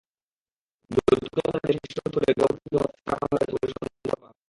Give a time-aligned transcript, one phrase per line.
[0.91, 4.37] যৌতুকের দাবিতে শ্বাসরোধ করে গৃহবধূকে হত্যা করা হয়েছে বলে সন্দেহ করা হচ্ছে।